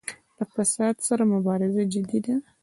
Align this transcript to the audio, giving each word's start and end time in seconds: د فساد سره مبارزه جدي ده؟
د 0.37 0.39
فساد 0.53 0.95
سره 1.07 1.23
مبارزه 1.33 1.83
جدي 1.93 2.19
ده؟ 2.25 2.35